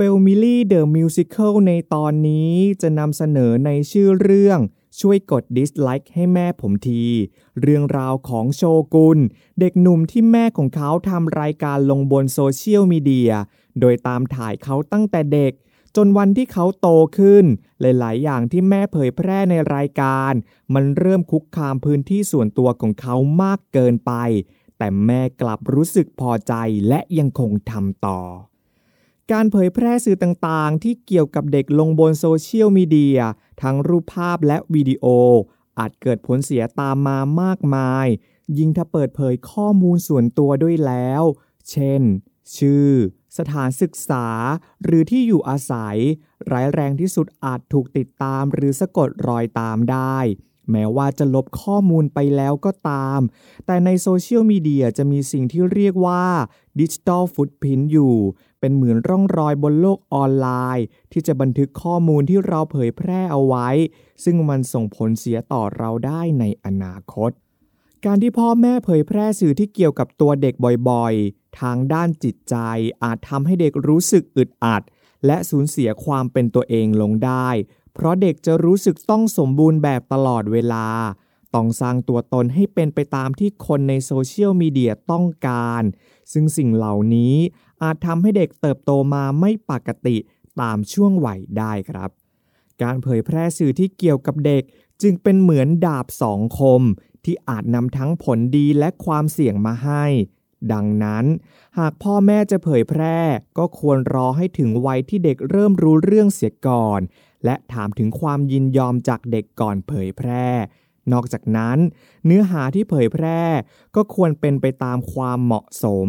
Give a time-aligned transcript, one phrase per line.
[0.00, 4.58] f a m i l y The Musical ในตอนนี้จะนำเสนอในชื่อเรื่อง
[5.00, 7.04] ช่วยกด dislike ให้แม่ผมที
[7.60, 8.62] เรื่องราวของโช
[8.94, 9.18] กุน
[9.60, 13.32] เด็กหนุ่มที่แม่ของเขาทำรายการลงบนโซเชียลมีเดีย
[13.80, 15.52] โดยตามถ่ายเขาตั้งแต่เด็ก
[15.96, 17.44] จนวันที่เขาโตขึ้น
[17.80, 20.32] หลาย ๆ อย่างที่แม่เผยแพร่ในรายการ
[20.74, 24.12] มันเริ่มคุกคามพื้นที่ส่วนตัวของเขามากเกินไป
[24.78, 26.54] แต่แม่กลับรู้สึกพอใจ
[26.88, 28.20] และยังคงทำต่อ
[29.32, 33.20] การเผยแพร่สื่อต่างๆ ที่เกี่ยวกับเด็กลงบนโซเชียลมีเดีย
[33.62, 35.06] ทั้งรูปภาพและวิดีโอ
[35.78, 38.06] อาจเกิดผลเสียตามมามากมาย
[38.58, 41.22] ยิ่งถ้าเปิดเผยข้อมูลส่วนตัวด้วยแล้ว
[41.70, 42.02] เช่น
[42.56, 42.90] ชื่อ
[43.38, 44.26] สถานศึกษา
[44.84, 45.96] หรือที่อยู่อาศัย
[46.52, 50.18] ร้ายแรงที่สุดอาจถูกติดตามหรือสะกดรอยตามได้
[50.70, 53.20] แม้ว่าจะลบข้อมูลไปแล้วก็ตาม
[53.66, 56.24] แต่ในโซเชียลมีเดียจะมีสิ่งที่เรียกว่า
[56.80, 58.16] ดิจิ t a ลฟุตพิ n อยู่
[58.66, 63.68] เป็นเหมือนร่องรอยบนโลกออนไลน์ ที่จะบันทึกข้อมูลที่เราเผยแพร่เอาไว้
[64.24, 67.30] ซึ่งมันส่งผลเสียต่อเราได้ในอนาคต
[68.04, 70.54] การที่พ่อแม่เผยแพร่สื่อที่เกี่ยวกับตัวเด็ก
[70.88, 72.56] บ่อยๆ ทางด้านจิตใจ
[73.02, 74.82] อาจทำให้เด็กรู้สึกอึดอัด
[75.26, 77.48] และสูญเสียความเป็นตัวเองลงได้
[77.94, 80.86] เพราะเด็กจะรู้สึกต้องสมบูรณ์แบบตลอดเวลา
[81.56, 85.82] ต้องสร้างตัวตนให้เป็นไปตามที่คนในโซเชียลมีเดียต้องการ
[86.32, 87.34] ซึ่งสิ่งเหล่านี้
[87.82, 90.16] อาจทำให้เด็กเติบโตมาไม่ปกติ
[90.60, 92.10] ตามช่วงวัยได้ครับ
[92.82, 94.62] การเผยแพร่สื่อที่เกี่ยวกับเด็ก
[95.02, 96.82] จึงเป็นเหมือนดาบสองคม
[97.24, 100.04] ที่อาจนำทั้งผลดีและความเสี่ยงมาให้
[100.72, 101.24] ดังนั้น
[101.78, 103.18] หากพ่อแม่จะเผยแพร่
[103.58, 107.00] ก็ควรรอให้ถึงวัยที่เด็กเริ่มรู้เรื่องเสียก่อน
[107.44, 110.48] และถามถึงความยินยอมจากเด็กก่อนเผยแพร่
[111.12, 111.78] นอกจากนั้น
[112.24, 113.42] เนื้อหาที่เผยแพร่
[113.96, 116.08] ก็ควรเป็นไปตามความเหมาะสม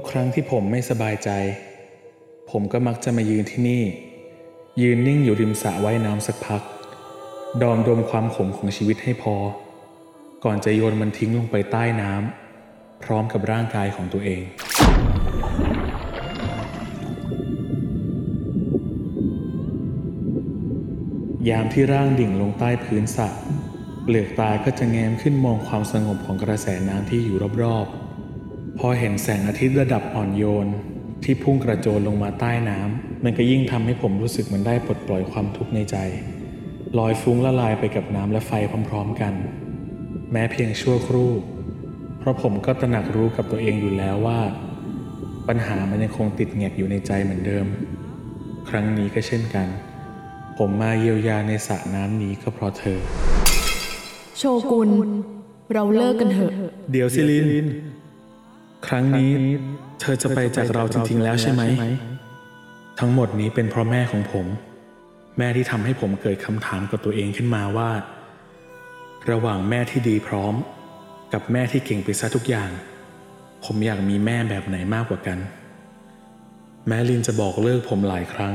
[0.00, 1.30] ทุกครั้งที่ผมไม่สบายใจ
[2.50, 3.82] ผมก็มักจะมายืนที่นี่
[4.82, 6.62] ยืนนิ่งอยู่ริมสระว่ายน้ำสักพัก
[7.62, 9.36] ดอมดมความขมของชีวิตให้พอ
[10.44, 14.42] ก่อนจะโยนมันทิ้งลงไปใต้น้ำพร้อมกับร่างกายของตัวเอง
[21.48, 23.28] ยามที่ร่างดิ่งลงใต้พื้นสระ
[24.04, 28.07] เปลือกตาก็จะแง้มขึ้นมองความสงบของกระแสน้ำที่อยู่รอบๆ
[28.78, 30.66] พอเห็นแสงอาทิตย์ระดับอ่อนโยน
[31.24, 35.96] ที่พุ่งกระโจนลงมาใต้น้ำมันก็ยิ่งทำให้ผมรู้สึกเหมือนได้ปลดปล่อยความทุกข์ในใจ
[36.98, 38.52] ลอยฟุ้งละลายไปกับน้ำและไฟ
[38.88, 39.34] พร้อมๆกัน
[40.32, 41.32] แม้เพียงชั่วครู่
[42.18, 44.40] เพราะผมก็ตระหนักรู้กับตัวเองอยู่แล้วว่า
[45.48, 47.66] ปัญหามันยังคงติดแงกอยู่ในใจเหมือนเดิม
[48.68, 49.68] ครั้งนี้ก็เช่นกัน
[50.58, 52.98] ผมมาเยียวยาในสระน้ำนี้ก็เพราะเธอ
[54.38, 54.90] โชกุน
[55.72, 56.52] เราเลิกกันเถอะ
[56.92, 57.66] เดี๋ยวสิลิน
[58.86, 59.30] ครั้งนี้
[60.00, 61.62] เธอจะไปจากเราจริงๆแล้วใช่ไหม
[63.00, 64.46] ทั้งหมดนี้เป็นเพราะแม่ของผม
[65.38, 67.90] แม่ที่ทำให้ผมเกิดคำถามกับตัวเองขึ้นมาว่า
[69.30, 70.54] ระหว่างแม่ที่ดีพร้อม
[71.32, 72.70] กับแม่ที่เก่งไปซะทุกอย่าง
[73.64, 75.38] ผมอยากมีแม่แบบไหนมากกว่ากัน
[76.86, 78.54] แม้ลินจะบอกเลิกผมหลายครั้ง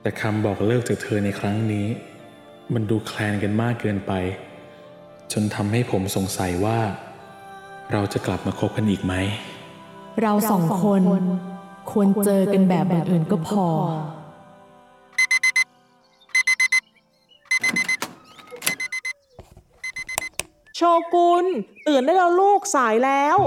[0.00, 1.86] แต่คำบอกเลิกจากเธอในครั้งนี้
[2.74, 4.12] มันดูแคลนกันมากเกินไป
[5.32, 6.78] จนทำให้ผมสงสัยว่า
[7.92, 9.14] เราจะกลับมาคบกันอีกไหม
[10.22, 11.02] เราสองคน
[11.90, 13.66] ควรเจอกันแบบบังเอิญก็พอ
[20.76, 20.80] โช
[21.14, 21.44] กุน
[21.86, 23.38] ตื่นได้แล้วลูกสายแล้ว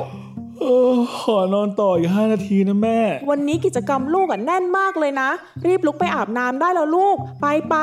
[0.60, 3.00] เออขอนอนต่ออีกห้านาทีนะแม่
[3.30, 5.30] วันนี้กิจกรรมลูกอะแน่นมากเลยนะ
[5.66, 7.76] รีบลุกไปอาบน้ำได้แล้วลูก ไปไป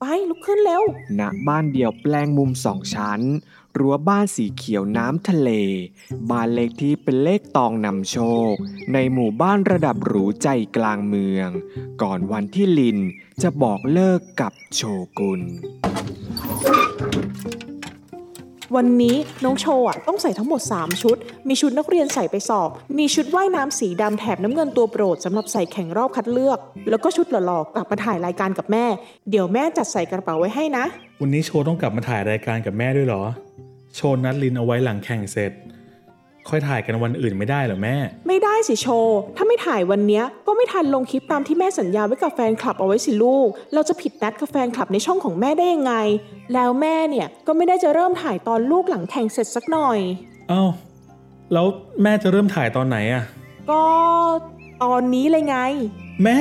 [0.00, 0.82] ไปลุกขึ้นเร็ว
[1.20, 3.20] ณบ้านเดี่ยวแปลงมุมสองชั้น
[3.78, 5.50] รั้วบ้านสีเขียวน้ำทะเล
[6.30, 8.18] บ้านเลขที่เป็นเลขตองนำโช
[8.50, 8.52] ค
[8.92, 11.48] ในหมู่บ้านระดับหรูใจกลางเมือง
[12.02, 12.98] ก่อนวันที่ลิน
[13.42, 14.80] จะบอกเลิกกับโช
[15.18, 15.42] กุน
[18.76, 21.16] วันนี้น้องโชว์อะต้องใส่ทั้งหมด 3 ชุด
[21.48, 22.68] มีชุดนักเรียนใส่ไปสอบ
[22.98, 26.58] มีชุดว่ายน้ำสีดำแถบน้ำเงินตัวโปรดสำหรับใส่แข่งรอบคัดเลือก
[26.90, 28.84] แล้วก็ชุดหล่อๆกลับมาถ่ายรายการกับแม่
[29.30, 30.84] เดี๋ยวแม่จัดใส่กระเป๋าไว้ให้นะ
[31.20, 33.22] วันนี้โชว์ต้องกลับมาถ่ายรายการกับแม่ด้วยเหรอ
[33.96, 35.52] โชว์นัดลินเอาไว้หลังแข่งเสร็จ
[36.50, 37.96] ค่อยถ่ายกันวันอื่นไม่ได้เหรอแม่
[38.28, 45.94] ไม่ได้สิโชว์ถ้าไม่ถ่ายวันเนี้ยก็ไม่ทันลงคลิปตามที่แม่สัญญาไว้กับแฟนคลับเอาไว้สิลูก เราจะผิดนัดกับแฟนคลับในช่องของแม่ได้ยังไง
[46.54, 49.98] แล้วแม่เนี่ยก็ไม่ได้จะเริ่มถ่ายตอนลูกหลังแข่งเสร็จสักหน่อย
[50.48, 50.64] เอ้า
[51.52, 51.66] แล้ว
[52.02, 53.24] แม่จะเริ่มถ่ายตอนไหนอะ
[53.70, 53.82] ก็
[54.82, 55.56] ตอนนี้เลยไง
[56.24, 56.40] แม่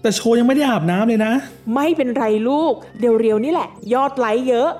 [0.00, 1.32] แต่โชว์ยังไม่ได้อาบน้ำเลยนะ
[1.74, 4.70] ไม่เป็นไรลูก เดี๋ยวเรียวนี่แหละ ยอดไลค์เยอะ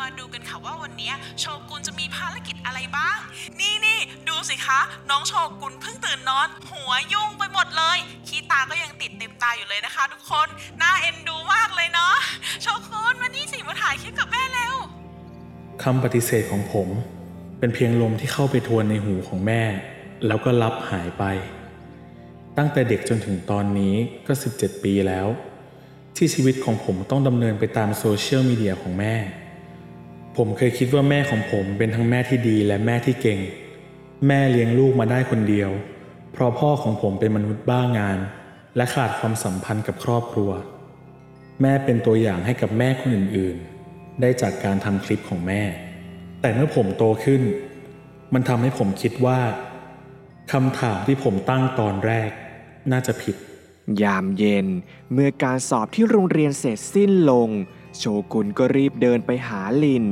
[0.00, 3.18] มาดูกันค่ะว่าวันนี้โชกุนจะมีภารกิจอะไรบ้าง
[3.60, 3.98] นี่นี่
[4.28, 4.80] ดูสิคะ
[5.10, 7.98] น้องโชกุนเพิ่งตื่นนอน หัวยุ่งไปหมดเลย
[8.28, 10.48] ขี้ตาก็ยังติดเต็มตาอยู่เลยนะคะ ทุกคน
[10.80, 12.14] น่าเอ็นดูมากเลยเนาะ
[12.62, 14.76] โชกุนวันนี้สิมาถ่ายคลิปกับแม่เร็ว
[15.82, 16.88] คำปฏิเสธของผม
[17.58, 19.62] เป็นเพียงลมที่เข้าไปทวนในหูของแม่
[20.26, 21.24] แล้วก็ลับหายไป
[22.58, 23.94] ตั้งแต่เด็กจนถึงตอนนี้
[24.26, 25.26] ก็ 17 ปีแล้ว
[26.16, 29.14] ที่ชีวิตของผมต้องดำเนินไปตามโซเชียลมีเดียของแม่
[30.36, 33.40] ผมเคยคิดว่าแม่ของผมเป็นทั้งแม่ที่ดีและแม่ที่เก่ง
[34.26, 35.70] แม่เลี้ยงลูกมาได้คนเดียว
[36.32, 38.18] เพราะพ่อของผมเป็นมนุษย์บ้างาน
[38.76, 40.50] และขาดความสัมพันธ์กับครอบครัว
[41.62, 45.62] แม่เป็นตัวอย่างให้กับแม่คนอื่นๆ ได้จากการทำคลิปของแม่
[46.40, 47.42] แต่เมื่อผมโตขึ้น
[48.34, 49.40] มันทำให้ผมคิดว่า
[50.52, 52.30] คำถามที่ผมตั้งตอนแรก
[52.92, 53.36] น่าจะผิด
[54.02, 54.66] ยามเย็น
[55.12, 57.48] เมื่อการสอบที่โรงเรียนเสร็จสิ้นลง
[57.98, 60.04] โชกุนก็รีบเดินไปหาลิน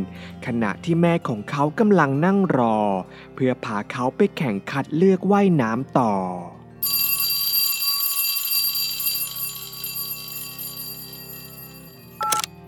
[0.46, 2.78] ขณะที่แม่ของเขากำลังนั่งรอ
[3.34, 6.14] เพื่อพาเขาไปแข่งขัดเลือกว่ายน้ำต่อ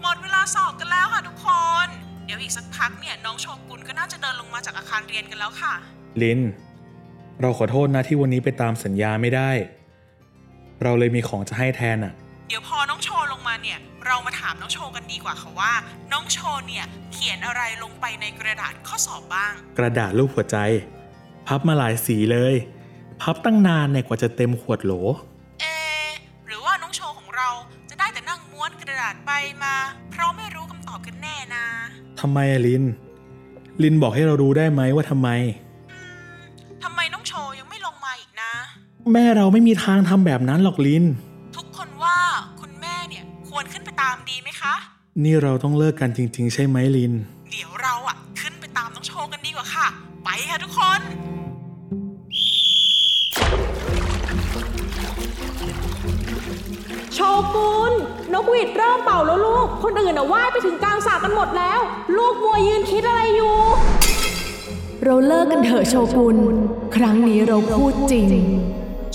[0.02, 1.46] หมดเวลาสอบกันแล้วค่ะทุกค
[1.84, 1.86] น
[2.24, 5.74] เดี๋ยวอีกสักพักเนี่ยน้องโชกุนก็น่าจะเดินลงมาจากอาคารเรียนกันแล้วค่ะ
[6.22, 6.40] ลิน
[7.40, 9.50] เราขอโทษนะที่วันนี้ไปตามสัญญาไม่ได้
[10.82, 12.14] เราเลยมีของจะให้แทนอะ
[12.48, 15.72] เดี๋ยวพอน้องโชว์ลงมาเนี่ย เรามาถามน้องโชว์กันดี กว่าค่ะว่า
[16.12, 20.58] น้องโชว์เนี่ยเขียนอะไรลงไปในกระดาษข้อสอบบ้าง กระดาษรูปหัวใจ
[21.46, 22.54] พับมาหลายสีเลย
[23.20, 24.92] พับตั้งนานเนี่ยกว่าจะเต็มขวดโหล
[25.60, 26.08] เอะ
[26.46, 27.48] หรือว่าน้องโชว์ของเรา
[27.90, 29.74] จะได้แต่นั่งม้วนกระดาษไปมา
[30.10, 31.64] เพราะไม่รู้คำตอบกันแน่นะ
[32.20, 32.82] ทำไมอะลิน
[33.82, 35.28] ลินบอกให้เรารู้ได้ไหมว่าทำไม
[36.84, 38.52] ทำไมน้องโชว์ยังไม่ลงมาอีกนะ
[39.12, 41.04] แม่เราไม่มีทางทำแบบนั้นหรอกลิน
[41.56, 42.16] ทุกคนว่า
[42.60, 44.74] คุณแม่เนี่ยควรขึ้นไปตามดีไหมคะ
[45.22, 47.12] นี่เราต้องเลิกกันจริง ๆ ใช่ไหมลิน
[47.50, 49.86] เดี๋ยวเราอะขึ้นไปตามน้องโชว์กันดีกว่าค่ะ
[50.24, 51.00] ไปค่ะทุกคน
[57.14, 57.18] โช
[57.54, 57.92] กุน
[58.32, 61.80] นกหวีดเริ่มเป่าแล้วลูก คนอื่นอะว่ายไปถึงกลางสระกันหมดแล้ว
[62.16, 63.56] ลูกมัวยืนคิดอะไรอยู่
[65.04, 66.36] เราเลิกกันเถอะโชกุน
[66.96, 68.28] ครั้งนี้เราพูดจริง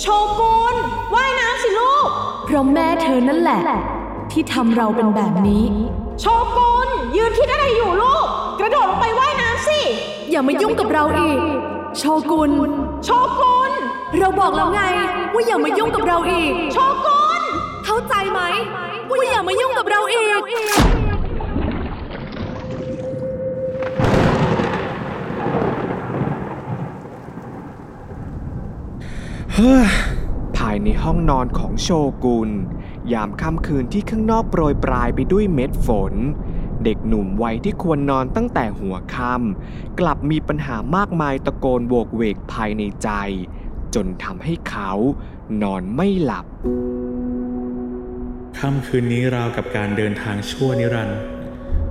[0.01, 0.06] โช
[0.39, 0.75] กุน
[1.15, 2.08] ว่ายน้ำสิลูก
[2.46, 3.62] เพราะแม่เธอนั่นแหละ
[4.32, 5.64] ที่ทำเราเป็นแบบนี้
[6.20, 6.26] โโช
[6.58, 8.28] กุนยืนคิดอะไรอยู่ลูก
[8.60, 9.80] กระโดดลงไปว่ายน้ำสิ
[10.32, 11.40] อย่ามายุ่งกับเราอีก
[11.98, 12.52] โชกุน
[13.06, 13.10] โช
[13.42, 13.72] กุน
[14.20, 14.82] เราบอกแล้วไง
[15.34, 17.42] ว่าอย่ามายุ่งกับเราอีก โชกุน
[17.86, 18.42] เข้าใจไหม
[19.10, 20.42] ว่าอย่ามายุ่งกับเราอีก
[30.58, 31.90] ภายในห้องนอนของโช
[32.24, 32.50] กุน
[33.13, 36.13] ยามค่ำคืนที่ข้างนอกโปรยปลายไปด้วยเม็ดฝน
[36.84, 43.10] เด็กหนุ่มวัยที่ควรนอนตั้งแต่หัวค่ำกลับมีปัญหามากมายตะโกนโวกเวกภายในใจ
[43.96, 44.92] จนทำให้เขา
[45.63, 46.46] นอนไม่หลับ
[48.60, 51.20] ค่ำคืนนี้ราวกับการเดินทางชั่วนิรันดร์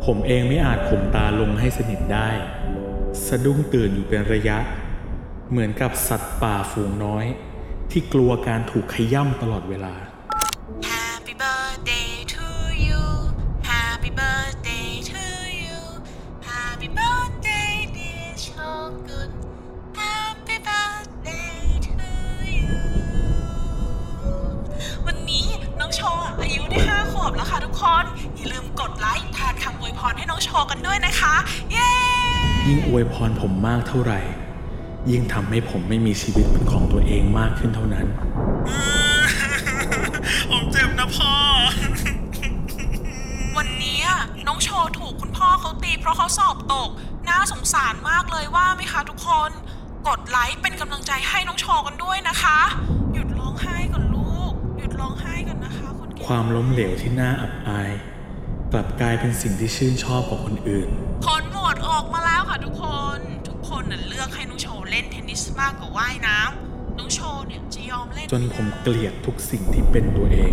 [0.04, 2.28] ผมเองไม่อาจข่มตาลงให้สนิทได้
[3.26, 4.58] สะดุ้งตื่นอยู่เป็นระยะ
[5.50, 7.26] เหมือนกับสัตว์ป่าฝูงน้อย
[7.90, 9.94] ที่กลัวการถูกขย่ำตลอดเวลา
[25.88, 28.04] องโชว์อายุได้5ขวบแล้วค่ะทุกคน
[28.37, 31.35] อย่าลืมกดไลค์แทนคำอวยพรให้น้องโชว์กันด้วยนะคะ
[31.73, 31.90] เย้
[32.68, 34.21] ยิ่งอวยพรผมมากเท่าไหร่
[35.11, 38.07] ยิ่งทำให้ผมไม่มีชีวิตเป็นของตัวเองมากขึ้นเท่านั้น
[40.50, 41.33] ผมเจ็บนะพ่อ
[43.57, 44.00] วันนี้
[44.47, 46.90] น้องโชว์ถูกคุณพ่อเขาตีเพราะเขาสอบตก
[47.28, 49.50] น่าสงสารมากเลยว่าไหมคะทุกคน
[50.09, 52.59] กดไลค์เป็นกำลังใจให้น้องโชว์กันด้วยนะคะ
[56.28, 57.90] คะคนเก่งความล้มเหลวที่น่าอับอาย
[58.73, 60.88] กลับกลายเป็นสิ่งที่ชื่นชอบกว่าคนอื่น
[61.25, 62.85] ผลโหวตออกมาแล้วค่ะทุกค
[63.16, 63.18] น
[63.49, 70.52] ทุกคนน่ะเลือกให้น้องโชว์เล่นเทนนิสมากกว่าว่ายน้ำน้องโชว์เนี่ยจะยอมเล่นจนผมเกลียดทุกสิ่งที่เป็นตัวเอง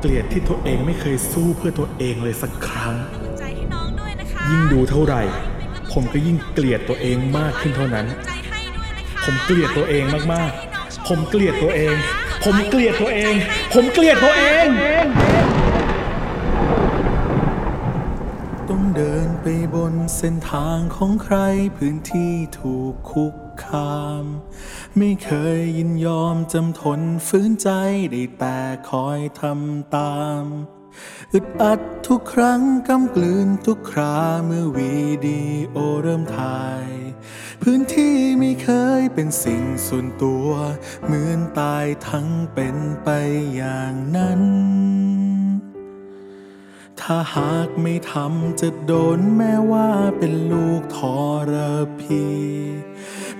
[0.00, 5.22] เกลียดที่ตัวเองไม่เคยสู้เพื่อตัวเองเลยสักครั้ง กำลังใจให้น้องด้วยนะคะยิ่งดูเท่าไหร่
[5.92, 11.96] ผมก็ยิ่งเกลียดตัวเองมากขึ้นเท่านั้นกำลังใจให้ด้วยนะคะผมเกลียดตัวเองมากๆ ผมเกลียดตัวเอง
[12.44, 13.34] ผมเกลียดตัวเอง
[13.72, 14.66] ผมเกลียดตัวเอง
[18.68, 21.36] ต้องเดินไปบนเส้นทางของใคร
[21.76, 24.24] พื้นที่ถูกคุกคาม
[24.96, 27.68] ไม่เคยยินยอมจำทนฝืนใจ
[28.12, 28.58] ได้แต่
[28.90, 30.44] คอยทำตาม
[31.32, 34.94] อึดอัดทุกครั้งกำกลืนทุกคราเมื่อวี
[35.28, 35.42] ดี
[35.72, 36.86] โอเริ่มถ่าย
[37.62, 38.68] พื้นที่ไม่เค
[39.00, 40.48] ยเป็นสิ่งส่วนตัว
[41.04, 43.08] เหมือนตายทั้งเป็นไป
[43.54, 44.42] อย่างนั้น
[47.00, 50.98] ถ้าหากไม่ทำจะโดนแม้ว่าเป็นลูกท
[51.50, 51.52] ร
[52.00, 52.24] พี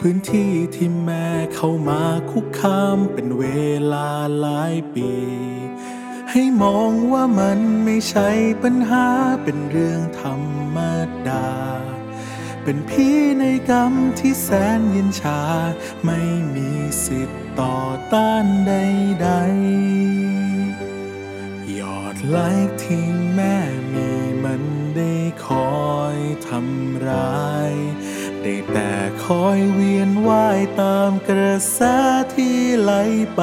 [0.00, 3.44] พื้นที่ที่แม่เข้ามาคุกคามเป็นเว
[3.92, 4.08] ลา
[4.40, 5.10] หลายปี
[6.34, 8.28] ให้มองว่ามันไม่ใช่
[8.62, 9.06] ปัญหา
[9.42, 10.42] เป็นเรื่องธรร
[10.76, 10.78] ม
[11.28, 11.50] ดา
[12.64, 15.42] เป็นพี่ในกรรมที่แสนเย็นชา
[16.04, 16.20] ไม่
[16.54, 16.70] มี
[17.04, 17.78] สิทธิ์ต่อ
[18.12, 23.56] ต้านใดๆยอดไลค์ที่แม่
[23.92, 24.10] มี
[24.44, 24.62] มัน
[24.96, 25.14] ได้
[25.46, 26.18] คอย
[26.48, 27.72] ทำร้าย
[28.42, 28.92] ได้แต่
[29.24, 31.80] คอยเวียนว่ายตามกระแส
[32.34, 32.92] ที่ไหล
[33.36, 33.42] ไป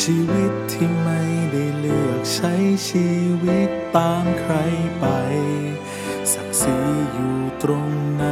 [0.00, 1.22] ชีวิตที่ไม่
[1.52, 2.52] ได้เลือกใช้
[2.88, 3.10] ชี
[3.42, 4.54] วิตตามใคร
[4.98, 5.04] ไป
[6.32, 6.76] ศักดิ์ศรี
[7.12, 8.24] อยู่ตรงไหน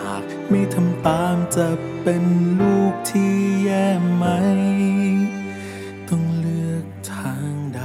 [0.00, 1.68] หากไม่ทำตามจะ
[2.02, 2.24] เป็น
[2.60, 3.34] ลูกที่
[3.64, 4.24] แย่ไหม
[6.08, 7.82] ต้องเลือกทางใด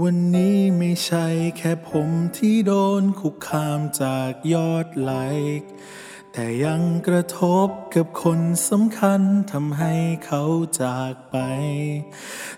[0.00, 1.26] วันนี้ไม่ใช่
[1.58, 5.12] แค่ผมที่โดนคุกคามจากยอดไล
[5.60, 5.70] ค์
[6.40, 9.94] แต่ยังกระทบกับคนสำคัญทำให้
[10.26, 10.42] เขา
[10.82, 11.36] จากไป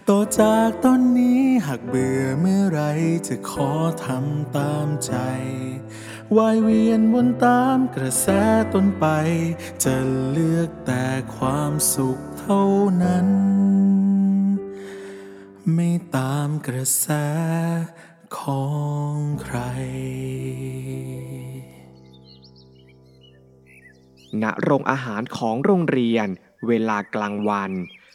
[0.09, 2.83] ต่อจากตอนนี้หากเบื่อเมื่อไร
[3.29, 3.71] จะขอ
[4.07, 5.15] ทำตามใจ
[6.37, 8.27] วายเวียนวนตามกระแส
[8.73, 9.07] ต้นไป
[9.85, 9.95] จะ
[10.31, 11.07] เลือกแต่
[11.37, 12.65] ความสุขเท่า
[13.03, 13.29] นั้น
[15.75, 17.09] ไม่ตามกระแส
[18.39, 18.67] ขอ
[19.13, 19.59] งใคร
[24.43, 26.27] ณโรงอาหารของโรงเรียน
[26.67, 27.73] เวลากลางวัน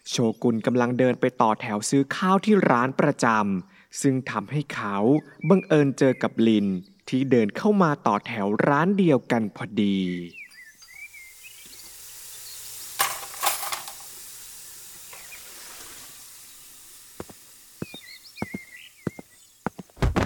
[0.10, 4.96] โชกุนกำลังเดินไปต่อแถวซื้อข้าวที่ร้านประจำซึ่งทำให้เขา
[5.50, 6.68] บังเอิญเจอกับลิน
[7.10, 9.98] ที่เดินเข้ามาต่อแถวร้านเดียวกันพอดี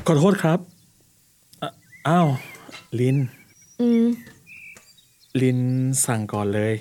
[0.05, 0.59] ขอโทษครับ
[1.61, 1.69] อะ
[2.07, 2.27] อ้าว
[2.99, 3.17] ลิน
[3.81, 4.05] อืม
[5.41, 5.59] ลิน
[6.05, 6.73] สั่งก่อนเลย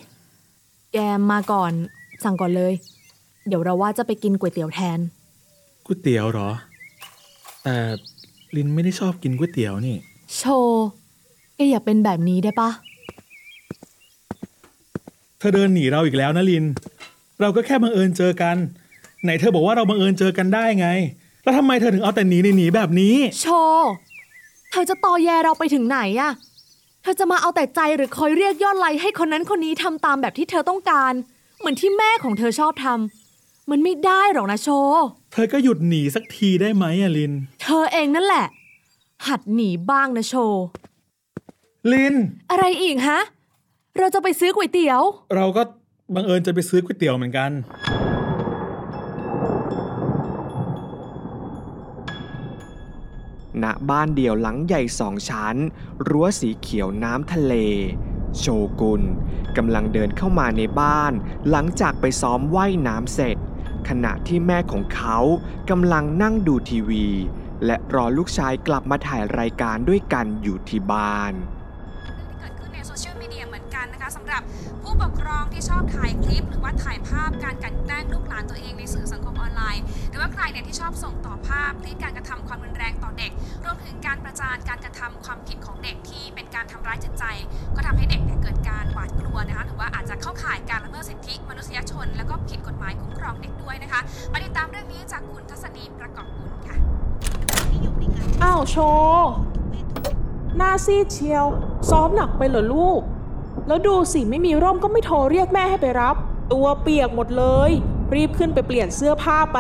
[0.93, 0.99] แก
[1.31, 1.73] มาก่อน
[2.25, 2.73] สั่งก่อนเลย
[3.49, 4.99] เดี๋ยวเราว่าจะไปกินก๋วยเตี๋ยวแทน
[5.85, 6.51] ก๋วยเตี๋ยวเหรอ
[7.63, 7.97] แต่แต่
[8.57, 9.97] ลินไม่ได้ชอบกินก๋วยเตี๋ยวนี่
[10.39, 10.85] โชว์
[11.55, 12.71] แกอย่าเป็นแบบนี้ได้ปะ
[15.39, 16.65] เธอเดินหนีเราอีกแล้วนะลิน
[17.41, 18.57] เราก็แค่บังเอิญเจอกัน
[19.23, 20.89] ไหนเธอบอกว่าเราบังเอิญเจอกันได้ไง
[21.43, 23.91] แล้วทำไมเธอถึงเอาแต่หนีหนีแบบนี้ โชว์
[24.71, 26.33] เธอจะตอแยเราไปถึงไหนอะ
[27.03, 31.13] เธอจะมาเอาแต่ใจหรือคอยเรียกยอดไลค์ให้คนนั้นคนนี้ทำตามแบบที่เธอต้องการ
[31.59, 38.47] เหมือนที่แม่ของเธอชอบทำมันไม่ได้หรอกนะโชว์เธอก็หยุดหนีสักทีได้ไหมอะลิน เธอเองนั่นแหละ
[39.27, 40.63] หัดหนีบ้างนะโชว์
[41.93, 42.15] ลิน
[42.51, 43.21] อะไรอีกฮะ
[43.99, 45.03] เราจะไปซื้อก๋วยเตี๋ยว
[45.37, 45.63] เราก็
[46.15, 47.51] บังเอิญจะไปซื้อก๋วยเตี๋ยวเหมือนกัน
[53.63, 55.57] ณบ้านเดี่ยวหลังใหญ่สองชั้น
[56.09, 57.55] รั้วสีเขียวน้ำทะเล
[58.39, 58.45] โช
[58.81, 59.03] กุน
[59.57, 61.13] กำลังเดินเข้ามาในบ้าน
[61.51, 63.37] หลังจากไปซ้อมว่ายน้ำเสร็จ
[63.89, 65.19] ขณะที่แม่ของเขา
[65.71, 67.07] กำลังนั่งดูทีวี
[67.65, 71.33] และรอลูกชายกลับมาถ่ายรายการด้วยกันอยู่ที่บ้าน
[74.09, 74.43] นะคะสำหรับ
[74.83, 83.33] ผู้ปกครองที่ชอบถ่ายคลิป หรือว่าถ่ายภาพการกันแกล้งลูกหลานตัวเองในสื่อสังคมออนไลน์ หรือว่าใครเนี่ยที่ชอบส่งต่อภาพคลิปการกระทำความรุนแรงต่อเด็ก
[83.65, 87.25] รวมถึงการประจานการกระทำความผิดของเด็กที่เป็นการทำร้ายจิตใจ
[87.77, 94.01] ก็ทำให้เด็กเนี่ยเกิดการหวาดกลัวนะคะหรือว่าอาจจะเข้าข่ายการละเมิดสิทธิมนุษยชน แล้วก็ผิดกฎหมายคุ้มครองเด็กด้วยนะคะ
[94.33, 96.77] มาติดตามเรื่องนี้จากคุณทัศนีประกอบบุญค่ะ
[98.43, 99.31] อ้าวโชว์
[100.57, 101.47] หน้าซีดเชียว
[101.91, 103.03] ซ้อมหนักไปเหรอลูก
[103.67, 106.17] แล้วดูสิไม่มีร่มก็ไม่โทรเรียกแม่ให้ไปรับ
[106.53, 107.71] ตัวเปียกหมดเลย
[108.15, 109.59] รีบขึ้นไปเปลี่ยนเสื้อผ้าไป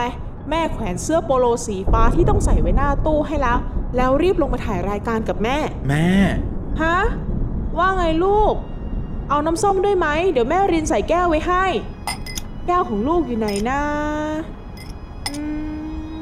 [0.50, 3.58] แม่แขวนเสื้อโปโลสีฟ้าที่ต้องใส่ไว้หน้าตู้ให้แล้ว
[3.96, 6.08] แล้วรีบลงมาถ่ายรายการกับแม่ แม่
[6.82, 6.98] ฮะ
[7.78, 8.54] ว่าไงลูก
[9.28, 11.64] เอาน้ำส้มด้วยไหม เดี๋ยวแม่รินใส่แก้วไว้ให้
[12.66, 13.80] แก้วของลูกอยู่ไหนนะ
[15.28, 15.40] อื
[16.14, 16.16] ม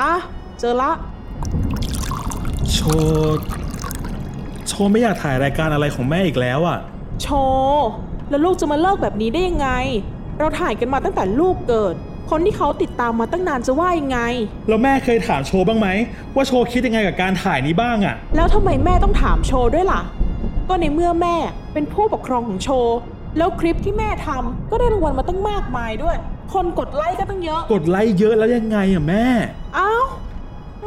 [0.00, 0.14] อะ
[0.58, 0.92] เจอละ
[2.72, 3.38] โชว์
[4.68, 6.78] โชว์ไม่อยากถ่ายรายการอะไรของแม่อีกแล้วอะ
[7.22, 7.86] โชว์
[8.30, 9.68] แล้วลูกจะมาเลิกแบบนี้ได้ยังไง
[10.38, 11.94] เราถ่ายกันมาตั้งแต่ลูกเกิด
[12.30, 14.18] คนที่เขาติดตามมาตั้งนานจะว่ายังไง
[14.68, 15.88] แล้วแม่เคยถามโชว์บ้างไหม
[16.34, 20.00] ว่าโชว์คิดยังไงกับการถ่ายนี้บ้างอะแล้วทำไมแม่ต้องถามโชว์ด้วยล่ะ
[20.68, 21.36] ก็ในเมื่อแม่
[21.72, 22.96] เป็นผู้ปกครองของโชว์
[23.38, 26.16] แล้วคลิปที่แม่ทำก็ได้รางวัลมาตั้งมากมายด้วย
[26.54, 29.24] คนกดไลค์ก็ตั้งเยอะ กดไลค์เยอะแล้วยังไงอะแม่
[29.76, 29.92] เอ้า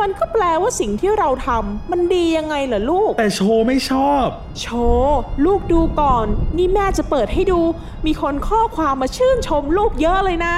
[0.01, 4.25] มันก็แปลว่าสิ่งที่เราทำมันดียังไงเหรอลูก แต่โชว์ไม่ชอบ
[4.61, 6.25] โชว์ลูกดูก่อน
[6.57, 7.59] นี่แม่จะเปิดให้ดู
[8.05, 10.55] มีคนข้อความมาชื่นชมลูกเยอะเลยนะ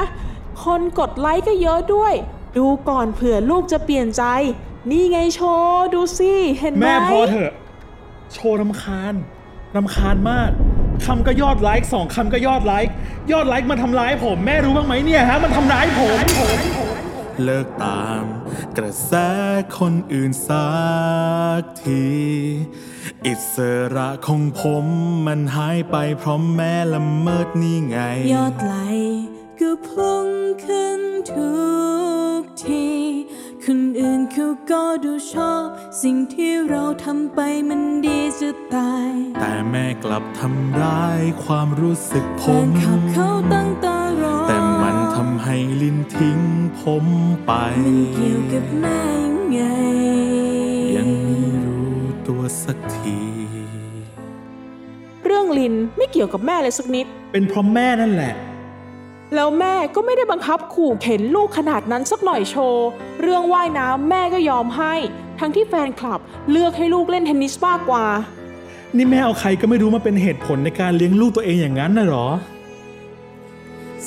[0.63, 2.13] คนกดไลค์ก็เยอะด้วย
[2.57, 4.23] ดูก่อนเผื่อลูกจะเปลี่ยนใจ
[4.91, 7.51] นี่ไงโชว์ดูสิเห็นไหมแม่พอเถอะ
[8.33, 9.13] โชว์รำคาญ
[9.75, 10.49] รำคาญมาก
[11.05, 12.93] คำก็ยอดไลค์สองคำก็ยอดไลค์
[13.31, 16.84] ยอดไลค์มันทำร้ายผม แม่รู้บ้างไหมเนี่ยฮะมันทำร้ายผมผม
[17.43, 18.23] เลิกตาม
[18.77, 19.13] กระแส
[19.79, 20.67] คนอื่นสั
[21.59, 22.05] กที
[23.27, 23.55] อิส
[23.95, 24.85] ระของผม
[25.27, 27.97] มันหายไปเพราะแม่ละเมิดนี่ไง
[28.33, 29.23] ยอดไลค์
[29.59, 30.27] ก็พุ่ง
[30.65, 31.55] ขึ้นทุ
[32.39, 32.87] กที
[33.63, 35.63] คนอื่นเขาก็ดูชอบ
[36.01, 43.94] สิ่งที่เราทำไปมันดีจะตาย แต่แม่กลับทำร้ายความรู้สึกผแฟมนคลับเขาตั้งตารอแต่มันทำให้
[45.81, 46.39] ลินทิ้ง
[46.79, 47.05] ผม
[47.45, 47.51] ไป
[47.85, 49.59] มันเกี่ยวกับแม่ยังไง
[50.95, 53.19] ยังไม่รู้ตัวสักที
[55.25, 58.33] เรื่องลินไม่เกี่ยวกับแม่เลยสักนิด เป็นเพราะแม่นั่นแหละ
[59.35, 62.87] แล้วแม่ก็ไม่ได้บังคับขู่เข็นลูกขนาดนั้นสักหน่อยโชว์
[63.21, 64.93] เรื่องว่ายน้ำแม่ก็ยอมให้
[65.39, 66.19] ทั้งที่แฟนคลับ
[66.51, 68.05] เลือกให้ลูกเล่นเทนนิสมากกว่า
[68.95, 72.27] นี่แม่เอาใครก็ไม่รู้มาเป็นเหตุผลในการเลี้ยงลูกตัวเองอย่างนั้นน่ะเหรอ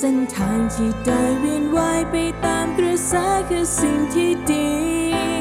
[0.03, 3.13] เส้นทางที่ได้เวียนว่ายไปตามกระแส
[3.49, 4.69] คือสิ่งที่ดี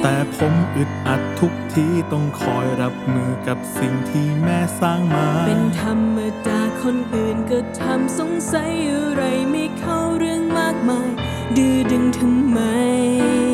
[0.02, 11.10] แต่ผมอึดอัดทุกทีต้องคอยรับมือกับสิ่งที่แม่สร้างมา เป็นธรรมดาคนอื่นก็ทำสงสัยอะไรไม่เข้าเรื่องมากมาย
[11.56, 12.58] ดื้อดึงทำไม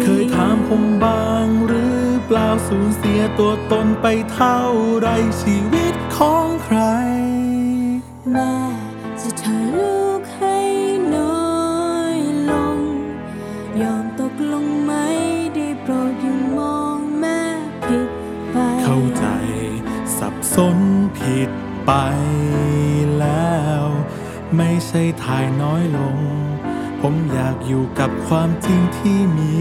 [0.02, 4.60] เคยถามผมบ้างหรือเปล่าสูญเสียตัวตนไปเท่า
[4.98, 5.08] ไร
[5.42, 6.78] ชีวิตของใคร
[8.32, 8.73] แม่
[21.87, 21.92] ไป
[23.18, 23.85] แล้ว
[24.57, 26.18] ไม่ใช่ถ่ายน้อยลง
[27.01, 29.55] ผมอยากอยู่กับความจริงที่มี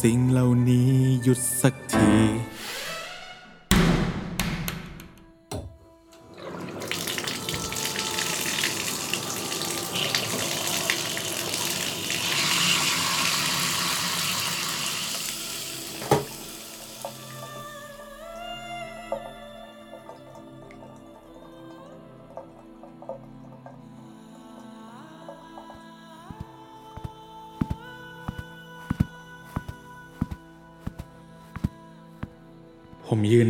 [0.00, 0.90] สิ่งเหล่านี้
[1.22, 2.14] หยุดสักที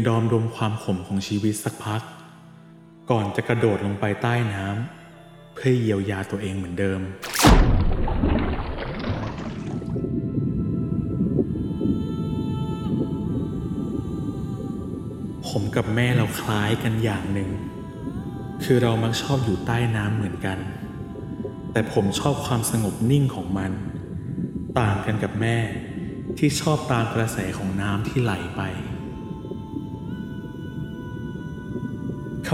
[0.07, 2.03] ดอมดมความขมของชีวิตสักพัก
[3.11, 7.01] ก่อนจะกระโดดลงไปใต้น้ำเพื่อเยียวยาตัวเองเหมือนเดิม
[15.49, 17.51] ผมกับแม่เราคล้ายกันอย่างหนึ่ง
[18.65, 20.59] คือเรามักชอบอยู่ใต้น้ำเหมือนกัน
[21.73, 23.73] แต่ผมชอบความสงบนิ่งของมัน
[24.79, 25.57] ต่างกันกับแม่
[26.39, 28.63] ที่ชอบตามกระแสของน้ำที่ไหลไป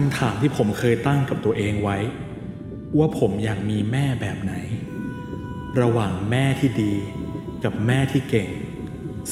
[0.00, 1.98] คำถามที่ผมเคยตั้งกับตัวเองไว้
[2.98, 4.54] ว่าผมอยากมีแม่แบบไหน
[5.80, 6.94] ระหว่างแม่ที่ดี
[7.64, 8.48] กับแม่ที่เก่ง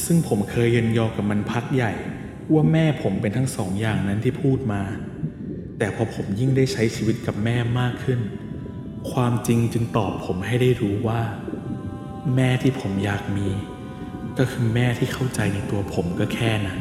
[0.05, 1.93] ซึ่งผมเคยเยันยอกับมันพักใหญ่
[2.53, 4.83] ว่าแม่ผมเป็นทั้งสองอย่างนั้นที่พูดมา
[5.79, 8.21] แต่พอผมยิ่งได้ใช้ชีวิตกับแม่มากขึ้น
[9.13, 11.21] ความจริงจึงตอบผมให้ได้รู้ว่า
[12.37, 13.49] แม่ที่ผมอยากมี
[14.39, 16.81] ก็คือแม่ที่เข้าใจในตัวผมก็แค่นั้น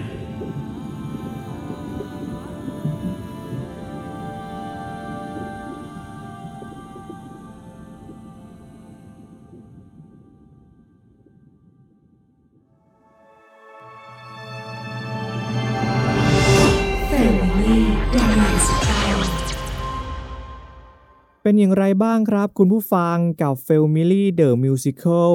[21.48, 25.34] เป็นอย่างไรบ้างครับคุณผู้ฟังกับ f a m i l y The Musical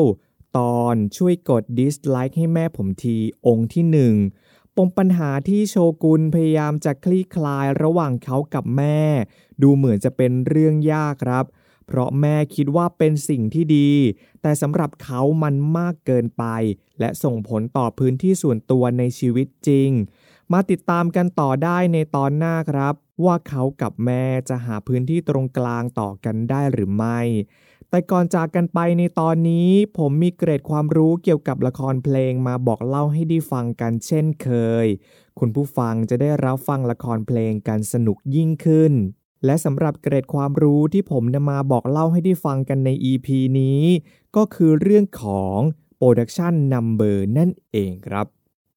[0.59, 4.15] ตอนช่วยกด dislike ให้แม่ผมทีองค์ที่หนึ่ง
[4.77, 9.01] ปมปัญหาที่โชกุนพยายามจะคลี่คลายระหว่างเขากับแม่
[9.63, 11.45] ดูเหมือนจะเป็นเรื่องยากครับ
[11.87, 13.91] เพราะแม่คิดว่าเป็นสิ่งที่ดี
[14.43, 16.45] แต่สำหรับเขามันมากเกินไป
[17.01, 19.91] และส่งผลต่อพื้นที่ส่วนตัวในชีวิตจริง
[20.53, 27.21] มาติดตามกันต่อได้ในตอนหน้าครับ ว่าเขากับแม่จะหาพื้นที่ตรงกลางต่อกันได้หรือไม่
[27.91, 34.49] แต่ก่อนจากกันไปในตอนนี้ ผมมีเกรดความรู้เกี่ยวกับละครเพลงมาบอกเล่าให้ได้ฟังกันเช่นเค
[34.85, 34.87] ย
[35.39, 38.93] คุณผู้ฟังจะได้รับฟังละครเพลงกันสนุกยิ่งขึ้น
[39.45, 43.29] และสำหรับเกรดความรู้ที่ผมนำมาบอกเล่าให้ได้ฟังกันใน EP
[43.61, 43.83] นี้
[44.37, 45.59] ก็คือเรื่องของ
[46.01, 48.27] Production Number นั่นเองครับ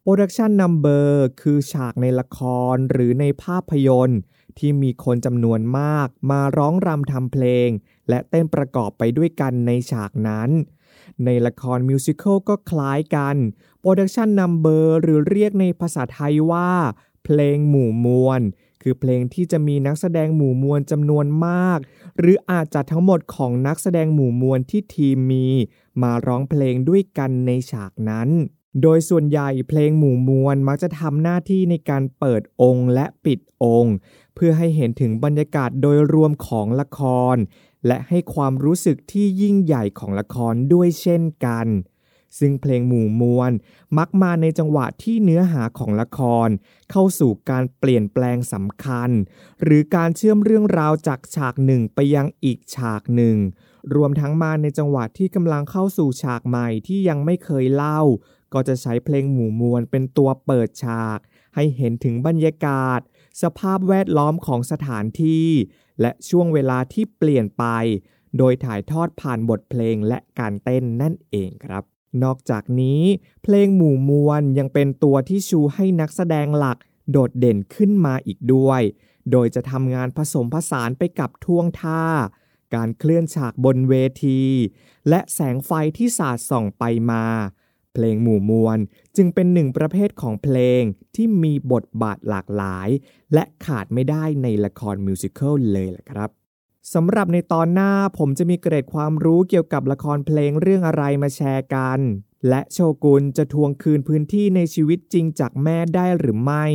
[0.06, 1.08] Production Number
[1.42, 2.40] คือฉากในละค
[2.74, 4.20] รหรือในภาพยนตร์
[4.58, 7.70] ที่มีคนจำนวนมาก มาร้องรำทำเพลง
[8.10, 10.50] และเต้นประกอบไปด้วยกันในฉากนั้น
[11.26, 13.36] ในละครมิวสิควลก็คล้ายกัน
[13.82, 16.72] Production Number หรือเรียกในภาษาไทยว่า
[17.24, 18.42] เพลงหมู่มวล
[18.82, 21.80] คือเพลงที่จะมีนักแสดงหมู่มวลจำนวนมาก
[22.20, 25.48] หรืออาจจะทั้งหมดของนักแสดงหมู่มวลที่ทีมมี
[26.02, 28.30] มาร้องเพลงด้วยกันในฉากนั้น
[28.82, 33.96] โดยส่วนใหญ่เพลงหมู่มวลมักจะทำหน้าที่ในการเปิดองค์และปิดองค์
[34.36, 37.00] เพื่อให้เห็นถึงบรรยากาศโดยรวมของละค
[37.34, 37.36] ร
[37.88, 41.68] และให้ความรู้สึกที่ยิ่งใหญ่ของละครด้วยเช่นกัน
[42.40, 43.52] ซึ่งเพลงหมู่มวล
[43.98, 46.50] มักมาในจังหวะที่เนื้อหาของละคร
[46.92, 49.10] เข้าสู่การเปลี่ยนแปลงสำคัญ
[49.64, 53.38] หรือการเชื่อมเรื่องราวจากฉากหนึ่งไปยังอีกฉากหนึ่ง
[53.96, 58.02] รวมทั้งมาในจังหวะที่กำลังเข้าสู่ฉากใหม่ที่ยังไม่เคยเล่า
[58.54, 61.20] ก็จะใช้เพลงหมู่มวลเป็นตัวเปิดฉาก
[61.56, 63.00] ให้เห็นถึงบรรยากาศ
[63.42, 65.48] สภาพแวดล้อมของสถานที่
[66.02, 67.66] และช่วงเวลาที่เปลี่ยนไป
[68.38, 71.84] โดยถ่ายทอดผ่านบทเพลงและการเต้นนั่นเองครับ
[72.24, 73.04] นอกจากนี้
[73.44, 76.78] เพลงหมู่มวลยังเป็นตัวที่ชูให้นักแสดงหลัก
[77.12, 78.82] โดดเด่นขึ้นมาอีกด้วย
[79.32, 82.06] โดยจะทำงานผสมผสานไปกับท่วงท่า
[82.76, 83.94] การเคลื่อนฉากบนเว
[84.26, 84.42] ที
[85.10, 87.26] และแสงไฟที่สาดส่องไปมา
[87.94, 88.78] เพลงหมู่มวล
[89.18, 90.82] จึงเป็นหนึ่งประเภทของเพลง
[91.16, 92.90] ที่มีบทบาทหลากหลาย
[93.34, 96.30] และขาดไม่ได้ในละครมิวสิควลเลยแหละครับ
[96.94, 102.00] สำหรับในตอนหน้าผมจะมีเกรดความรู้เกี่ยวกับละครเพลงเรื่องอะไรมาแชร์กัน
[102.50, 106.66] และโชกุนจะทวงคืนพื้นที่ในชีวิตจริงจากแม่ได้หรือไม่